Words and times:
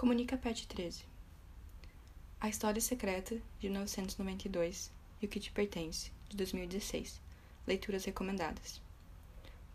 Comunica 0.00 0.34
Pet 0.34 0.66
13 0.66 1.04
A 2.40 2.48
História 2.48 2.80
Secreta, 2.80 3.34
de 3.58 3.68
1992, 3.68 4.90
e 5.20 5.26
O 5.26 5.28
Que 5.28 5.38
Te 5.38 5.52
Pertence, 5.52 6.10
de 6.26 6.38
2016. 6.38 7.20
Leituras 7.66 8.06
recomendadas. 8.06 8.80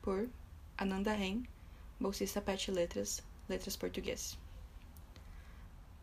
Por 0.01 0.27
Ananda 0.75 1.13
Ren, 1.13 1.43
bolsista 1.99 2.41
Pet 2.41 2.71
Letras, 2.71 3.21
Letras 3.47 3.75
Português. 3.75 4.35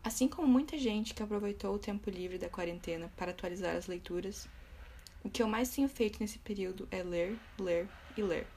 Assim 0.01 0.29
como 0.29 0.47
muita 0.47 0.77
gente 0.77 1.13
que 1.13 1.21
aproveitou 1.21 1.75
o 1.75 1.79
tempo 1.79 2.09
livre 2.09 2.37
da 2.37 2.47
quarentena 2.47 3.11
para 3.17 3.31
atualizar 3.31 3.75
as 3.75 3.87
leituras, 3.87 4.47
o 5.21 5.29
que 5.29 5.43
eu 5.43 5.49
mais 5.49 5.67
tenho 5.75 5.89
feito 5.89 6.21
nesse 6.21 6.39
período 6.39 6.87
é 6.89 7.03
ler, 7.03 7.37
ler 7.59 7.89
e 8.15 8.23
ler. 8.23 8.47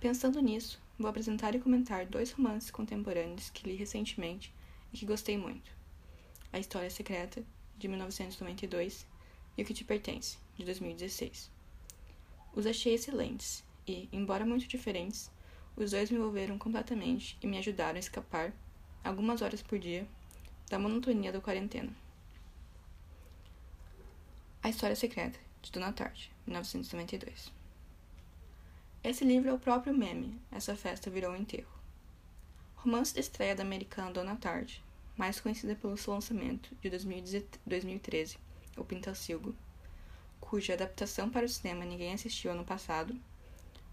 Pensando 0.00 0.40
nisso, 0.40 0.80
vou 0.98 1.08
apresentar 1.08 1.54
e 1.54 1.60
comentar 1.60 2.06
dois 2.06 2.32
romances 2.32 2.70
contemporâneos 2.70 3.50
que 3.50 3.68
li 3.68 3.76
recentemente 3.76 4.52
e 4.92 4.96
que 4.96 5.06
gostei 5.06 5.36
muito: 5.36 5.70
A 6.52 6.58
História 6.58 6.90
Secreta, 6.90 7.44
de 7.78 7.88
1992, 7.88 9.06
e 9.56 9.62
O 9.62 9.64
Que 9.64 9.74
Te 9.74 9.84
Pertence, 9.84 10.38
de 10.56 10.64
2016. 10.64 11.50
Os 12.54 12.66
achei 12.66 12.94
excelentes 12.94 13.62
e, 13.86 14.08
embora 14.12 14.46
muito 14.46 14.66
diferentes, 14.66 15.30
os 15.76 15.90
dois 15.90 16.10
me 16.10 16.16
envolveram 16.16 16.56
completamente 16.56 17.36
e 17.42 17.46
me 17.46 17.58
ajudaram 17.58 17.96
a 17.96 18.00
escapar, 18.00 18.52
algumas 19.04 19.42
horas 19.42 19.62
por 19.62 19.78
dia, 19.78 20.08
da 20.68 20.78
monotonia 20.78 21.30
da 21.30 21.40
quarentena. 21.40 21.94
A 24.62 24.70
História 24.70 24.96
Secreta, 24.96 25.38
de 25.62 25.70
Dona 25.70 25.92
Tarde, 25.92 26.32
1992. 26.46 27.55
Esse 29.08 29.24
livro 29.24 29.48
é 29.48 29.52
o 29.52 29.58
próprio 29.60 29.96
meme, 29.96 30.36
essa 30.50 30.74
festa 30.74 31.08
virou 31.08 31.30
um 31.30 31.36
enterro. 31.36 31.70
Romance 32.74 33.14
de 33.14 33.20
estreia 33.20 33.54
da 33.54 33.62
americana 33.62 34.10
Dona 34.10 34.34
Tarde, 34.34 34.82
mais 35.16 35.38
conhecida 35.38 35.76
pelo 35.76 35.96
seu 35.96 36.12
lançamento 36.12 36.74
de 36.82 36.90
2013, 36.90 38.36
O 38.76 38.84
Pintacilgo, 38.84 39.54
cuja 40.40 40.72
adaptação 40.72 41.30
para 41.30 41.46
o 41.46 41.48
cinema 41.48 41.84
ninguém 41.84 42.14
assistiu 42.14 42.50
ano 42.50 42.64
passado, 42.64 43.16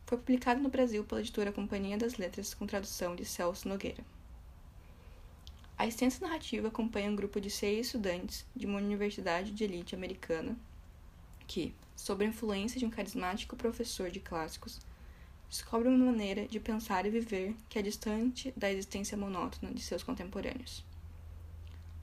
foi 0.08 0.18
publicado 0.18 0.60
no 0.60 0.70
Brasil 0.70 1.04
pela 1.04 1.22
editora 1.22 1.52
Companhia 1.52 1.96
das 1.96 2.16
Letras 2.16 2.56
com 2.56 2.66
tradução 2.66 3.16
de 3.16 3.24
Celso 3.24 3.70
Nogueira. 3.70 4.04
A 5.78 5.86
extensa 5.86 6.26
narrativa 6.26 6.70
acompanha 6.70 7.12
um 7.12 7.16
grupo 7.16 7.40
de 7.40 7.52
seis 7.52 7.86
estudantes 7.86 8.48
de 8.56 8.66
uma 8.66 8.80
universidade 8.80 9.52
de 9.52 9.64
elite 9.64 9.94
americana 9.94 10.58
que, 11.46 11.72
sob 11.96 12.26
a 12.26 12.28
influência 12.28 12.80
de 12.80 12.86
um 12.88 12.90
carismático 12.90 13.56
professor 13.56 14.10
de 14.10 14.20
clássicos, 14.20 14.80
descobre 15.54 15.88
uma 15.88 16.06
maneira 16.06 16.48
de 16.48 16.60
pensar 16.60 17.06
e 17.06 17.12
viver 17.12 17.56
que 17.70 17.78
é 17.78 17.82
distante 17.84 18.52
da 18.58 18.72
existência 18.72 19.16
monótona 19.16 19.72
de 19.72 19.84
seus 19.84 20.02
contemporâneos. 20.02 20.84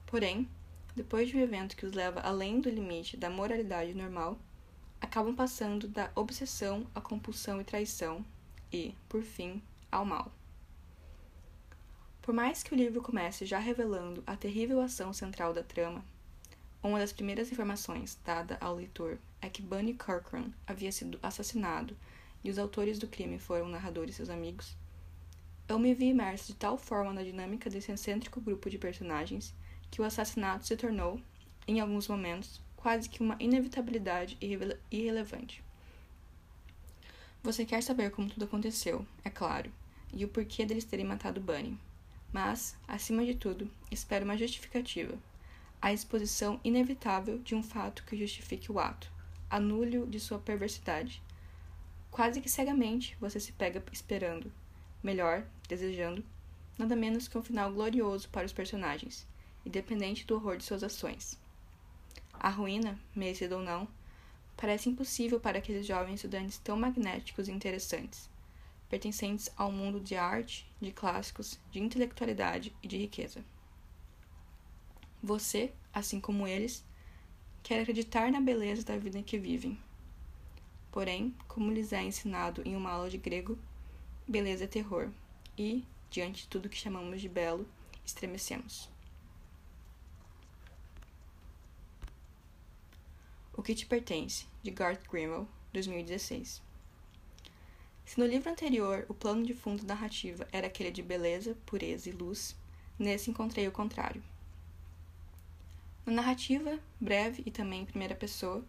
Porém, 0.05 0.47
depois 0.95 1.27
de 1.27 1.35
um 1.35 1.41
evento 1.41 1.75
que 1.75 1.85
os 1.85 1.91
leva 1.91 2.21
além 2.21 2.61
do 2.61 2.69
limite 2.69 3.17
da 3.17 3.29
moralidade 3.29 3.93
normal, 3.93 4.39
acabam 5.01 5.35
passando 5.35 5.85
da 5.85 6.09
obsessão 6.15 6.87
à 6.95 7.01
compulsão 7.01 7.59
e 7.59 7.65
traição 7.65 8.25
e, 8.71 8.95
por 9.09 9.21
fim, 9.21 9.61
ao 9.91 10.05
mal. 10.05 10.31
Por 12.21 12.33
mais 12.33 12.63
que 12.63 12.73
o 12.73 12.77
livro 12.77 13.01
comece 13.01 13.45
já 13.45 13.59
revelando 13.59 14.23
a 14.25 14.37
terrível 14.37 14.79
ação 14.79 15.11
central 15.11 15.53
da 15.53 15.61
trama, 15.61 16.05
uma 16.81 16.99
das 16.99 17.11
primeiras 17.11 17.51
informações 17.51 18.17
dada 18.23 18.57
ao 18.61 18.75
leitor 18.75 19.17
é 19.41 19.49
que 19.49 19.61
Bunny 19.61 19.93
Corcoran 19.93 20.51
havia 20.65 20.91
sido 20.93 21.19
assassinado 21.21 21.97
e 22.43 22.49
os 22.49 22.57
autores 22.57 22.97
do 22.97 23.07
crime 23.07 23.39
foram 23.39 23.65
o 23.65 23.69
narrador 23.69 24.09
e 24.09 24.13
seus 24.13 24.29
amigos, 24.29 24.75
eu 25.71 25.79
me 25.79 25.93
vi 25.93 26.07
imerso 26.07 26.47
de 26.47 26.55
tal 26.55 26.77
forma 26.77 27.13
na 27.13 27.23
dinâmica 27.23 27.69
desse 27.69 27.91
excêntrico 27.91 28.41
grupo 28.41 28.69
de 28.69 28.77
personagens 28.77 29.53
que 29.89 30.01
o 30.01 30.03
assassinato 30.03 30.67
se 30.67 30.75
tornou, 30.75 31.21
em 31.65 31.79
alguns 31.79 32.09
momentos, 32.09 32.61
quase 32.75 33.07
que 33.07 33.21
uma 33.21 33.37
inevitabilidade 33.39 34.37
irre 34.41 34.77
irrelevante. 34.91 35.63
Você 37.41 37.65
quer 37.65 37.81
saber 37.81 38.11
como 38.11 38.29
tudo 38.29 38.45
aconteceu, 38.45 39.05
é 39.23 39.29
claro, 39.29 39.71
e 40.13 40.25
o 40.25 40.27
porquê 40.27 40.65
deles 40.65 40.83
terem 40.83 41.05
matado 41.05 41.39
Bunny. 41.39 41.79
Mas, 42.33 42.75
acima 42.87 43.25
de 43.25 43.35
tudo, 43.35 43.69
espero 43.89 44.25
uma 44.25 44.37
justificativa. 44.37 45.17
A 45.81 45.93
exposição 45.93 46.59
inevitável 46.63 47.39
de 47.39 47.55
um 47.55 47.63
fato 47.63 48.03
que 48.03 48.17
justifique 48.17 48.71
o 48.71 48.79
ato, 48.79 49.09
anule-o 49.49 50.05
de 50.05 50.19
sua 50.19 50.37
perversidade, 50.37 51.21
Quase 52.11 52.41
que 52.41 52.49
cegamente 52.49 53.15
você 53.21 53.39
se 53.39 53.53
pega 53.53 53.81
esperando, 53.89 54.51
melhor, 55.01 55.47
desejando, 55.69 56.21
nada 56.77 56.93
menos 56.93 57.25
que 57.25 57.37
um 57.37 57.41
final 57.41 57.71
glorioso 57.71 58.27
para 58.27 58.45
os 58.45 58.51
personagens, 58.51 59.25
independente 59.65 60.27
do 60.27 60.35
horror 60.35 60.57
de 60.57 60.65
suas 60.65 60.83
ações. 60.83 61.39
A 62.33 62.49
ruína, 62.49 62.99
merecida 63.15 63.55
ou 63.55 63.63
não, 63.63 63.87
parece 64.57 64.89
impossível 64.89 65.39
para 65.39 65.59
aqueles 65.59 65.87
jovens 65.87 66.15
estudantes 66.15 66.57
tão 66.57 66.75
magnéticos 66.75 67.47
e 67.47 67.51
interessantes, 67.53 68.29
pertencentes 68.89 69.49
ao 69.55 69.71
mundo 69.71 70.01
de 70.01 70.15
arte, 70.17 70.69
de 70.81 70.91
clássicos, 70.91 71.57
de 71.71 71.79
intelectualidade 71.79 72.75
e 72.83 72.89
de 72.89 72.97
riqueza. 72.97 73.41
Você, 75.23 75.71
assim 75.93 76.19
como 76.19 76.45
eles, 76.45 76.83
quer 77.63 77.79
acreditar 77.81 78.29
na 78.29 78.41
beleza 78.41 78.83
da 78.83 78.97
vida 78.97 79.17
em 79.17 79.23
que 79.23 79.39
vivem 79.39 79.79
Porém, 80.91 81.33
como 81.47 81.71
lhes 81.71 81.93
é 81.93 82.03
ensinado 82.03 82.61
em 82.65 82.75
uma 82.75 82.91
aula 82.91 83.09
de 83.09 83.17
grego, 83.17 83.57
beleza 84.27 84.65
é 84.65 84.67
terror, 84.67 85.09
e, 85.57 85.85
diante 86.09 86.43
de 86.43 86.47
tudo 86.49 86.69
que 86.69 86.77
chamamos 86.77 87.21
de 87.21 87.29
belo, 87.29 87.65
estremecemos. 88.05 88.89
O 93.53 93.63
que 93.63 93.75
te 93.75 93.85
pertence, 93.85 94.45
de 94.63 94.71
Garth 94.71 95.07
Grimwell, 95.09 95.47
2016. 95.71 96.61
Se 98.05 98.19
no 98.19 98.25
livro 98.25 98.49
anterior 98.49 99.05
o 99.07 99.13
plano 99.13 99.45
de 99.45 99.53
fundo 99.53 99.85
narrativa 99.85 100.47
era 100.51 100.67
aquele 100.67 100.91
de 100.91 101.01
beleza, 101.01 101.55
pureza 101.65 102.09
e 102.09 102.11
luz, 102.11 102.55
nesse 102.99 103.29
encontrei 103.29 103.67
o 103.67 103.71
contrário. 103.71 104.21
Na 106.05 106.11
narrativa, 106.13 106.79
breve 106.99 107.43
e 107.45 107.51
também 107.51 107.81
em 107.81 107.85
primeira 107.85 108.15
pessoa, 108.15 108.65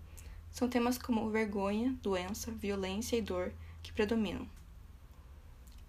são 0.53 0.69
temas 0.69 0.99
como 0.99 1.31
vergonha, 1.31 1.97
doença, 2.03 2.53
violência 2.53 3.17
e 3.17 3.23
dor 3.23 3.55
que 3.83 3.91
predominam. 3.91 4.47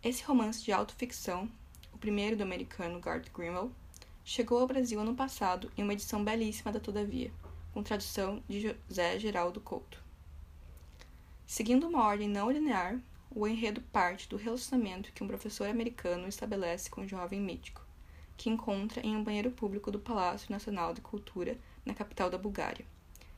Esse 0.02 0.24
romance 0.24 0.64
de 0.64 0.72
autoficção, 0.72 1.50
o 1.92 1.98
primeiro 1.98 2.38
do 2.38 2.44
americano 2.44 3.00
Garth 3.00 3.30
Grimwell, 3.36 3.74
chegou 4.24 4.60
ao 4.60 4.68
Brasil 4.68 5.02
ano 5.02 5.14
passado 5.14 5.70
em 5.78 5.84
uma 5.84 5.92
edição 5.92 6.24
belíssima 6.24 6.72
da 6.72 6.80
Todavia, 6.80 7.30
com 7.74 7.84
tradução 7.84 8.42
de 8.48 8.62
José 8.62 9.20
Geraldo 9.20 9.60
Couto. 9.60 10.02
Seguindo 11.46 11.86
uma 11.86 12.06
ordem 12.06 12.30
não 12.30 12.50
linear, 12.50 12.98
o 13.36 13.46
enredo 13.46 13.82
parte 13.82 14.30
do 14.30 14.38
relacionamento 14.38 15.12
que 15.12 15.24
um 15.24 15.28
professor 15.28 15.68
americano 15.68 16.26
estabelece 16.26 16.90
com 16.90 17.02
um 17.02 17.08
jovem 17.08 17.42
mítico, 17.42 17.86
que 18.38 18.50
encontra 18.50 19.06
em 19.06 19.14
um 19.14 19.24
banheiro 19.24 19.52
público 19.52 19.92
do 19.92 20.00
Palácio 20.00 20.50
Nacional 20.50 20.94
de 20.94 21.02
Cultura, 21.02 21.58
na 21.86 21.94
capital 21.94 22.30
da 22.30 22.38
Bulgária 22.38 22.86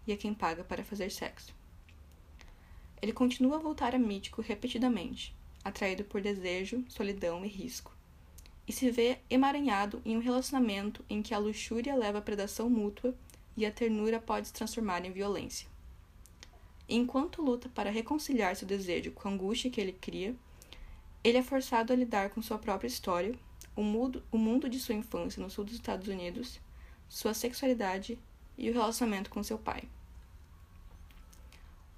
e 0.08 0.14
a 0.14 0.18
quem 0.18 0.34
paga 0.34 0.64
para 0.64 0.84
fazer 0.84 1.12
sexo. 1.12 1.54
Ele 3.02 3.14
continua 3.14 3.58
a 3.58 3.60
voltar 3.60 3.94
a 3.94 4.00
mítico 4.00 4.42
repetidamente, 4.42 5.36
atraído 5.64 6.04
por 6.04 6.22
desejo, 6.22 6.84
solidão 6.88 7.44
e 7.46 7.48
risco, 7.48 7.92
e 8.68 8.74
se 8.74 8.90
vê 8.90 9.20
emaranhado 9.30 10.02
em 10.06 10.18
um 10.18 10.22
relacionamento 10.22 11.04
em 11.10 11.22
que 11.22 11.34
a 11.34 11.38
luxúria 11.38 11.96
leva 11.96 12.20
à 12.20 12.22
predação 12.22 12.70
mútua 12.70 13.14
e 13.56 13.66
a 13.66 13.72
ternura 13.72 14.20
pode 14.20 14.48
se 14.48 14.54
transformar 14.54 15.06
em 15.06 15.12
violência. 15.12 15.68
Enquanto 16.88 17.42
luta 17.42 17.70
para 17.70 17.90
reconciliar 17.90 18.56
seu 18.56 18.68
desejo 18.68 19.12
com 19.12 19.28
a 19.28 19.32
angústia 19.32 19.72
que 19.72 19.82
ele 19.82 19.94
cria, 19.94 20.36
ele 21.24 21.38
é 21.38 21.44
forçado 21.44 21.92
a 21.92 21.96
lidar 21.96 22.30
com 22.30 22.42
sua 22.42 22.60
própria 22.60 22.88
história, 22.88 23.34
o 23.76 23.82
mundo 23.82 24.70
de 24.70 24.80
sua 24.80 24.96
infância 24.96 25.42
no 25.42 25.50
sul 25.50 25.66
dos 25.66 25.74
Estados 25.74 26.08
Unidos, 26.08 26.60
sua 27.10 27.34
sexualidade 27.34 28.18
e 28.58 28.70
o 28.70 28.74
relacionamento 28.74 29.30
com 29.30 29.44
seu 29.44 29.58
pai. 29.58 29.84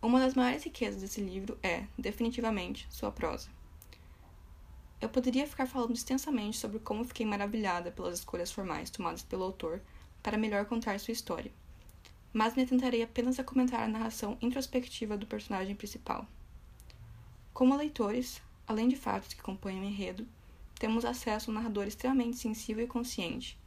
Uma 0.02 0.20
das 0.20 0.36
maiores 0.36 0.64
riquezas 0.64 1.02
desse 1.02 1.20
livro 1.20 1.58
é, 1.62 1.86
definitivamente, 1.98 2.88
sua 2.90 3.12
prosa. 3.12 3.50
Eu 5.00 5.10
poderia 5.10 5.48
ficar 5.48 5.68
falando 5.68 5.94
extensamente 5.94 6.58
sobre 6.58 6.80
como 6.80 7.06
fiquei 7.06 7.26
maravilhada 7.26 7.92
pelas 7.92 8.20
escolhas 8.20 8.52
formais 8.52 8.90
tomadas 8.90 9.22
pelo 9.22 9.44
autor 9.44 9.82
para 10.24 10.38
melhor 10.38 10.66
contar 10.66 11.00
sua 11.00 11.12
história, 11.12 11.52
mas 12.34 12.56
me 12.56 12.64
atentarei 12.64 13.04
apenas 13.04 13.40
a 13.40 13.44
comentar 13.44 13.82
a 13.82 13.88
narração 13.88 14.38
introspectiva 14.42 15.18
do 15.18 15.28
personagem 15.28 15.76
principal. 15.76 16.28
Como 17.54 17.76
leitores, 17.76 18.42
além 18.68 18.88
de 18.88 18.96
fatos 18.96 19.34
que 19.34 19.42
compõem 19.42 19.80
o 19.80 19.84
enredo, 19.84 20.28
temos 20.80 21.06
acesso 21.06 21.50
a 21.50 21.52
um 21.52 21.56
narrador 21.56 21.88
extremamente 21.88 22.38
sensível 22.38 22.84
e 22.84 22.88
consciente, 22.88 23.58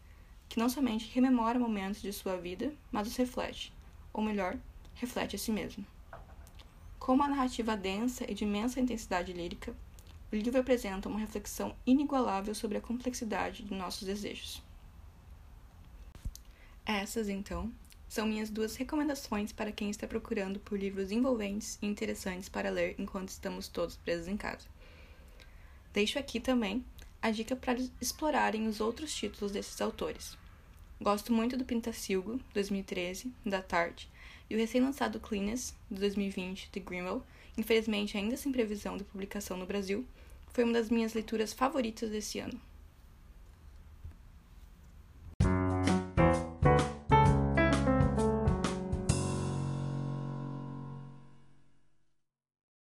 que 0.51 0.59
não 0.59 0.69
somente 0.69 1.09
rememora 1.15 1.61
momentos 1.61 2.03
de 2.03 2.13
sua 2.13 2.37
vida, 2.37 2.75
mas 2.91 3.07
os 3.07 3.17
reflete, 3.17 3.73
ou 4.13 4.21
melhor, 4.21 4.59
reflete 4.97 5.37
a 5.37 5.39
si 5.39 5.53
mesmo. 5.53 5.87
Com 6.99 7.15
uma 7.15 7.29
narrativa 7.29 7.77
densa 7.77 8.29
e 8.29 8.35
de 8.35 8.43
imensa 8.43 8.81
intensidade 8.81 9.33
lírica, 9.33 9.73
o 10.31 10.35
livro 10.35 10.61
apresenta 10.61 11.09
uma 11.09 11.21
reflexão 11.21 11.75
inigualável 11.87 12.53
sobre 12.53 12.79
a 12.79 12.81
complexidade 12.81 13.63
de 13.63 13.73
nossos 13.73 14.03
desejos. 14.03 14.61
Essas, 16.85 17.29
então, 17.29 17.73
são 18.09 18.27
minhas 18.27 18.51
duas 18.51 18.75
recomendações 18.75 19.53
para 19.53 19.71
quem 19.71 19.89
está 19.89 20.09
procurando 20.09 20.59
por 20.59 20.77
livros 20.77 21.13
envolventes 21.13 21.79
e 21.81 21.87
interessantes 21.87 22.49
para 22.49 22.71
ler 22.71 22.97
enquanto 22.99 23.29
estamos 23.29 23.69
todos 23.69 23.95
presos 23.95 24.27
em 24.27 24.37
casa. 24.37 24.67
Deixo 25.93 26.19
aqui 26.19 26.41
também 26.41 26.85
a 27.23 27.31
dica 27.31 27.55
para 27.55 27.79
explorarem 28.01 28.67
os 28.67 28.81
outros 28.81 29.15
títulos 29.15 29.53
desses 29.53 29.81
autores. 29.81 30.37
Gosto 31.01 31.33
muito 31.33 31.57
do 31.57 31.65
Pintacilgo, 31.65 32.41
2013, 32.53 33.33
da 33.45 33.63
Tarte, 33.63 34.09
e 34.49 34.55
o 34.55 34.59
recém-lançado 34.59 35.21
Cleanest, 35.21 35.75
de 35.91 36.01
2020, 36.01 36.71
de 36.73 36.81
Grimwell, 36.81 37.23
infelizmente 37.57 38.17
ainda 38.17 38.37
sem 38.37 38.53
previsão 38.53 38.97
de 38.97 39.05
publicação 39.05 39.57
no 39.57 39.67
Brasil, 39.67 40.07
foi 40.53 40.65
uma 40.65 40.73
das 40.73 40.91
minhas 40.91 41.15
leituras 41.15 41.53
favoritas 41.53 42.11
desse 42.11 42.39
ano. 42.39 42.61